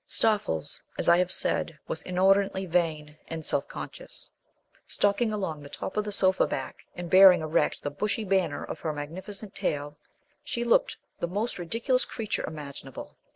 [0.07, 4.31] Stoffles, as I have said, was inordinately vain and self conscious.
[4.87, 8.79] Stalking along the top of the sofa back and bearing erect the bushy banner of
[8.79, 9.99] her magnificent tail,
[10.43, 13.15] she looked the most ridiculous creature imaginable.